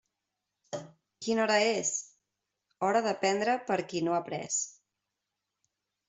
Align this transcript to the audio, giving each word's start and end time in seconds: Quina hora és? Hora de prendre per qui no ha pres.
Quina 1.25 1.41
hora 1.43 1.57
és? 1.65 1.91
Hora 2.87 3.01
de 3.07 3.13
prendre 3.25 3.55
per 3.67 3.77
qui 3.91 4.01
no 4.07 4.15
ha 4.17 4.23
pres. 4.31 4.57